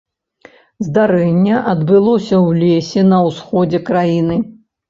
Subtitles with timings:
[0.85, 4.41] Здарэнне адбылося ў лесе на ўсходзе краіны.